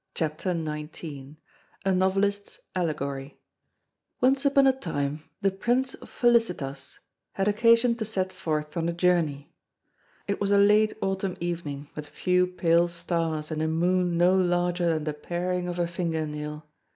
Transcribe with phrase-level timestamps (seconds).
[0.15, 1.35] CONCERNING LETTERS
[1.85, 3.37] A NOVELIST'S ALLEGORY
[4.19, 6.97] Once upon a time the Prince of Felicitas
[7.33, 9.53] had occasion to set forth on a journey.
[10.27, 14.87] It was a late autumn evening with few pale stars and a moon no larger
[14.91, 16.65] than the paring of a finger nail.